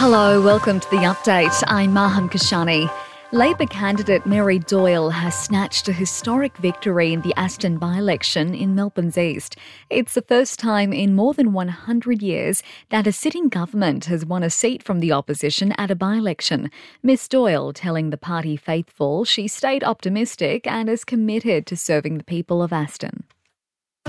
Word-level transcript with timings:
Hello, 0.00 0.40
welcome 0.40 0.78
to 0.78 0.90
the 0.90 0.98
update. 0.98 1.64
I'm 1.66 1.92
Maham 1.92 2.30
Kashani. 2.30 2.88
Labor 3.32 3.66
candidate 3.66 4.24
Mary 4.24 4.60
Doyle 4.60 5.10
has 5.10 5.36
snatched 5.36 5.88
a 5.88 5.92
historic 5.92 6.56
victory 6.58 7.12
in 7.12 7.20
the 7.22 7.34
Aston 7.36 7.78
by 7.78 7.96
election 7.96 8.54
in 8.54 8.76
Melbourne's 8.76 9.18
East. 9.18 9.56
It's 9.90 10.14
the 10.14 10.22
first 10.22 10.60
time 10.60 10.92
in 10.92 11.16
more 11.16 11.34
than 11.34 11.52
100 11.52 12.22
years 12.22 12.62
that 12.90 13.08
a 13.08 13.12
sitting 13.12 13.48
government 13.48 14.04
has 14.04 14.24
won 14.24 14.44
a 14.44 14.50
seat 14.50 14.84
from 14.84 15.00
the 15.00 15.10
opposition 15.10 15.72
at 15.72 15.90
a 15.90 15.96
by 15.96 16.14
election. 16.14 16.70
Miss 17.02 17.26
Doyle 17.26 17.72
telling 17.72 18.10
the 18.10 18.16
party 18.16 18.56
faithful 18.56 19.24
she 19.24 19.48
stayed 19.48 19.82
optimistic 19.82 20.64
and 20.68 20.88
is 20.88 21.04
committed 21.04 21.66
to 21.66 21.76
serving 21.76 22.18
the 22.18 22.24
people 22.24 22.62
of 22.62 22.72
Aston. 22.72 23.24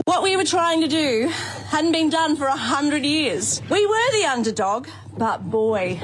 What 0.06 0.24
we 0.24 0.38
were 0.38 0.46
trying 0.46 0.82
to 0.82 0.88
do 0.88 1.28
hadn't 1.68 1.92
been 1.92 2.10
done 2.10 2.36
for 2.36 2.46
a 2.46 2.56
hundred 2.56 3.06
years. 3.06 3.62
We 3.70 3.86
were 3.86 4.12
the 4.12 4.26
underdog, 4.26 4.88
but 5.18 5.50
boy, 5.50 6.00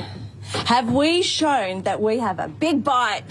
have 0.66 0.92
we 0.92 1.22
shown 1.22 1.84
that 1.84 2.02
we 2.02 2.20
have 2.20 2.40
a 2.40 2.48
big 2.48 2.84
bite. 2.84 3.24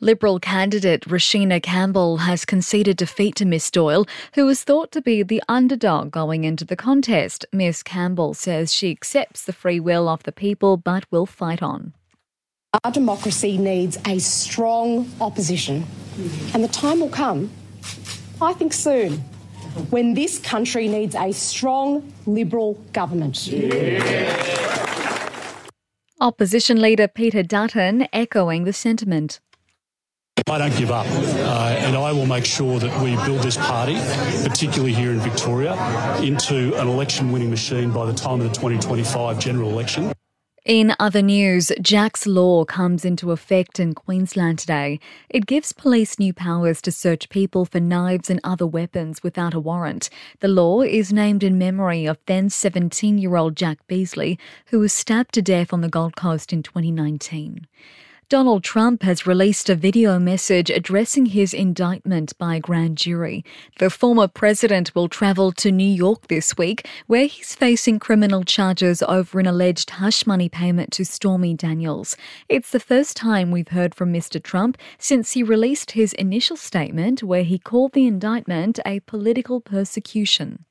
Liberal 0.00 0.38
candidate 0.38 1.02
Roshena 1.02 1.62
Campbell 1.62 2.18
has 2.18 2.44
conceded 2.44 2.96
defeat 2.96 3.34
to 3.36 3.44
Miss 3.46 3.70
Doyle, 3.70 4.06
who 4.34 4.44
was 4.44 4.62
thought 4.62 4.92
to 4.92 5.00
be 5.00 5.22
the 5.22 5.42
underdog 5.48 6.10
going 6.10 6.44
into 6.44 6.64
the 6.64 6.76
contest. 6.76 7.46
Miss 7.52 7.82
Campbell 7.82 8.34
says 8.34 8.74
she 8.74 8.90
accepts 8.90 9.44
the 9.44 9.54
free 9.54 9.80
will 9.80 10.08
of 10.08 10.22
the 10.24 10.32
people 10.32 10.76
but 10.76 11.10
will 11.10 11.26
fight 11.26 11.62
on. 11.62 11.94
Our 12.84 12.92
democracy 12.92 13.56
needs 13.56 13.96
a 14.06 14.18
strong 14.18 15.10
opposition, 15.20 15.86
and 16.52 16.62
the 16.62 16.68
time 16.68 17.00
will 17.00 17.08
come 17.08 17.50
I 18.40 18.52
think 18.52 18.72
soon, 18.72 19.18
when 19.90 20.14
this 20.14 20.38
country 20.38 20.88
needs 20.88 21.14
a 21.14 21.32
strong 21.32 22.12
Liberal 22.26 22.74
government. 22.92 23.46
Yeah. 23.46 24.56
Opposition 26.20 26.80
leader 26.80 27.08
Peter 27.08 27.42
Dutton 27.42 28.08
echoing 28.12 28.64
the 28.64 28.72
sentiment. 28.72 29.40
I 30.48 30.58
don't 30.58 30.76
give 30.76 30.90
up, 30.90 31.06
uh, 31.08 31.76
and 31.78 31.96
I 31.96 32.12
will 32.12 32.26
make 32.26 32.44
sure 32.44 32.78
that 32.78 33.02
we 33.02 33.16
build 33.26 33.42
this 33.42 33.56
party, 33.56 33.96
particularly 34.46 34.92
here 34.92 35.10
in 35.10 35.18
Victoria, 35.18 35.74
into 36.20 36.74
an 36.80 36.88
election 36.88 37.32
winning 37.32 37.50
machine 37.50 37.90
by 37.90 38.06
the 38.06 38.12
time 38.12 38.40
of 38.40 38.48
the 38.48 38.54
2025 38.54 39.38
general 39.38 39.70
election. 39.70 40.12
In 40.66 40.96
other 40.98 41.22
news, 41.22 41.70
Jack's 41.80 42.26
Law 42.26 42.64
comes 42.64 43.04
into 43.04 43.30
effect 43.30 43.78
in 43.78 43.94
Queensland 43.94 44.58
today. 44.58 44.98
It 45.30 45.46
gives 45.46 45.72
police 45.72 46.18
new 46.18 46.32
powers 46.32 46.82
to 46.82 46.90
search 46.90 47.28
people 47.28 47.64
for 47.64 47.78
knives 47.78 48.30
and 48.30 48.40
other 48.42 48.66
weapons 48.66 49.22
without 49.22 49.54
a 49.54 49.60
warrant. 49.60 50.10
The 50.40 50.48
law 50.48 50.82
is 50.82 51.12
named 51.12 51.44
in 51.44 51.56
memory 51.56 52.04
of 52.04 52.18
then 52.26 52.50
17 52.50 53.16
year 53.16 53.36
old 53.36 53.54
Jack 53.54 53.78
Beasley, 53.86 54.40
who 54.70 54.80
was 54.80 54.92
stabbed 54.92 55.34
to 55.34 55.42
death 55.42 55.72
on 55.72 55.82
the 55.82 55.88
Gold 55.88 56.16
Coast 56.16 56.52
in 56.52 56.64
2019. 56.64 57.68
Donald 58.28 58.64
Trump 58.64 59.04
has 59.04 59.24
released 59.24 59.70
a 59.70 59.76
video 59.76 60.18
message 60.18 60.68
addressing 60.68 61.26
his 61.26 61.54
indictment 61.54 62.36
by 62.38 62.56
a 62.56 62.60
grand 62.60 62.98
jury. 62.98 63.44
The 63.78 63.88
former 63.88 64.26
president 64.26 64.92
will 64.96 65.08
travel 65.08 65.52
to 65.52 65.70
New 65.70 65.88
York 65.88 66.26
this 66.26 66.56
week, 66.58 66.88
where 67.06 67.26
he's 67.26 67.54
facing 67.54 68.00
criminal 68.00 68.42
charges 68.42 69.00
over 69.00 69.38
an 69.38 69.46
alleged 69.46 69.90
hush 69.90 70.26
money 70.26 70.48
payment 70.48 70.90
to 70.94 71.04
Stormy 71.04 71.54
Daniels. 71.54 72.16
It's 72.48 72.72
the 72.72 72.80
first 72.80 73.16
time 73.16 73.52
we've 73.52 73.68
heard 73.68 73.94
from 73.94 74.12
Mr. 74.12 74.42
Trump 74.42 74.76
since 74.98 75.34
he 75.34 75.44
released 75.44 75.92
his 75.92 76.12
initial 76.14 76.56
statement, 76.56 77.22
where 77.22 77.44
he 77.44 77.60
called 77.60 77.92
the 77.92 78.08
indictment 78.08 78.80
a 78.84 78.98
political 79.06 79.60
persecution. 79.60 80.64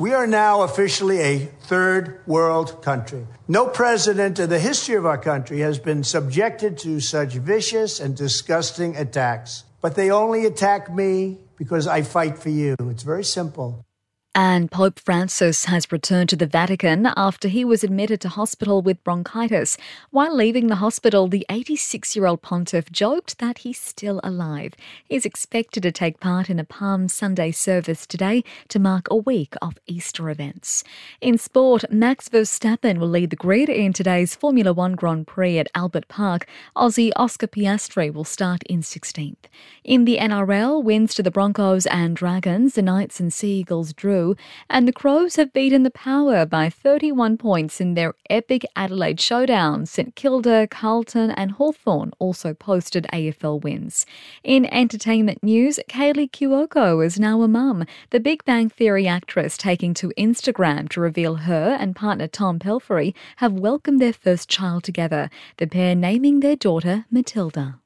We 0.00 0.14
are 0.14 0.28
now 0.28 0.62
officially 0.62 1.18
a 1.18 1.38
third 1.38 2.20
world 2.24 2.82
country. 2.82 3.26
No 3.48 3.66
president 3.66 4.38
in 4.38 4.48
the 4.48 4.60
history 4.60 4.94
of 4.94 5.04
our 5.04 5.18
country 5.18 5.58
has 5.58 5.80
been 5.80 6.04
subjected 6.04 6.78
to 6.78 7.00
such 7.00 7.34
vicious 7.34 7.98
and 7.98 8.16
disgusting 8.16 8.96
attacks. 8.96 9.64
But 9.80 9.96
they 9.96 10.12
only 10.12 10.46
attack 10.46 10.94
me 10.94 11.38
because 11.56 11.88
I 11.88 12.02
fight 12.02 12.38
for 12.38 12.48
you. 12.48 12.76
It's 12.78 13.02
very 13.02 13.24
simple. 13.24 13.84
And 14.34 14.70
Pope 14.70 15.00
Francis 15.00 15.64
has 15.64 15.90
returned 15.90 16.28
to 16.28 16.36
the 16.36 16.46
Vatican 16.46 17.06
after 17.16 17.48
he 17.48 17.64
was 17.64 17.82
admitted 17.82 18.20
to 18.20 18.28
hospital 18.28 18.82
with 18.82 19.02
bronchitis. 19.02 19.76
While 20.10 20.36
leaving 20.36 20.68
the 20.68 20.76
hospital, 20.76 21.26
the 21.26 21.46
86 21.48 22.14
year 22.14 22.26
old 22.26 22.42
pontiff 22.42 22.92
joked 22.92 23.38
that 23.38 23.58
he's 23.58 23.80
still 23.80 24.20
alive. 24.22 24.74
He's 25.08 25.26
expected 25.26 25.82
to 25.82 25.90
take 25.90 26.20
part 26.20 26.50
in 26.50 26.60
a 26.60 26.64
Palm 26.64 27.08
Sunday 27.08 27.50
service 27.50 28.06
today 28.06 28.44
to 28.68 28.78
mark 28.78 29.08
a 29.10 29.16
week 29.16 29.54
of 29.60 29.78
Easter 29.86 30.30
events. 30.30 30.84
In 31.20 31.36
sport, 31.38 31.84
Max 31.90 32.28
Verstappen 32.28 32.98
will 32.98 33.08
lead 33.08 33.30
the 33.30 33.36
grid 33.36 33.68
in 33.68 33.92
today's 33.92 34.36
Formula 34.36 34.72
One 34.72 34.94
Grand 34.94 35.26
Prix 35.26 35.58
at 35.58 35.70
Albert 35.74 36.06
Park. 36.06 36.46
Aussie 36.76 37.12
Oscar 37.16 37.48
Piastri 37.48 38.12
will 38.12 38.24
start 38.24 38.62
in 38.64 38.82
16th. 38.82 39.36
In 39.82 40.04
the 40.04 40.18
NRL, 40.18 40.82
wins 40.82 41.14
to 41.14 41.22
the 41.22 41.30
Broncos 41.30 41.86
and 41.86 42.14
Dragons, 42.14 42.74
the 42.74 42.82
Knights 42.82 43.18
and 43.18 43.32
Sea 43.32 43.58
Eagles 43.60 43.92
drew 43.92 44.27
and 44.68 44.86
the 44.86 44.92
Crows 44.92 45.36
have 45.36 45.52
beaten 45.52 45.82
the 45.82 45.90
Power 45.90 46.46
by 46.46 46.70
31 46.70 47.36
points 47.38 47.80
in 47.80 47.94
their 47.94 48.14
epic 48.30 48.64
Adelaide 48.76 49.20
showdown. 49.20 49.86
St 49.86 50.14
Kilda, 50.14 50.66
Carlton, 50.68 51.30
and 51.30 51.52
Hawthorn 51.52 52.12
also 52.18 52.54
posted 52.54 53.06
AFL 53.12 53.62
wins. 53.62 54.06
In 54.42 54.66
entertainment 54.66 55.42
news, 55.42 55.78
Kaley 55.88 56.30
Cuoco 56.30 57.04
is 57.04 57.18
now 57.18 57.42
a 57.42 57.48
mum. 57.48 57.84
The 58.10 58.20
Big 58.20 58.44
Bang 58.44 58.68
Theory 58.68 59.06
actress 59.06 59.56
taking 59.56 59.94
to 59.94 60.12
Instagram 60.18 60.88
to 60.90 61.00
reveal 61.00 61.36
her 61.36 61.76
and 61.78 61.96
partner 61.96 62.28
Tom 62.28 62.58
Pelphrey 62.58 63.14
have 63.36 63.52
welcomed 63.52 64.00
their 64.00 64.12
first 64.12 64.48
child 64.48 64.84
together, 64.84 65.30
the 65.56 65.66
pair 65.66 65.94
naming 65.94 66.40
their 66.40 66.56
daughter 66.56 67.04
Matilda. 67.10 67.80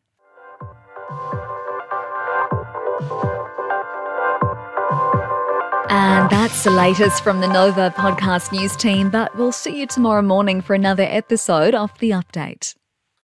And 5.94 6.30
that's 6.30 6.64
the 6.64 6.70
latest 6.70 7.22
from 7.22 7.42
the 7.42 7.48
Nova 7.48 7.90
podcast 7.90 8.50
news 8.50 8.74
team, 8.76 9.10
but 9.10 9.36
we'll 9.36 9.52
see 9.52 9.78
you 9.78 9.86
tomorrow 9.86 10.22
morning 10.22 10.62
for 10.62 10.72
another 10.72 11.02
episode 11.02 11.74
of 11.74 11.92
The 11.98 12.12
Update. 12.12 12.74